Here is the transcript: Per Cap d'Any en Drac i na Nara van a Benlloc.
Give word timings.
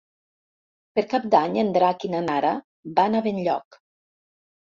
Per 0.99 1.03
Cap 1.11 1.27
d'Any 1.35 1.57
en 1.63 1.69
Drac 1.75 2.07
i 2.09 2.11
na 2.15 2.23
Nara 2.29 2.55
van 3.01 3.19
a 3.19 3.23
Benlloc. 3.29 3.79